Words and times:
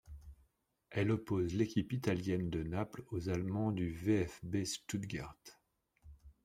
Elle 0.89 1.11
oppose 1.11 1.53
l'équipe 1.53 1.93
italienne 1.93 2.49
de 2.49 2.63
Naples 2.63 3.03
aux 3.11 3.29
Allemands 3.29 3.71
du 3.71 3.91
VfB 3.91 4.65
Stuttgart. 4.65 5.37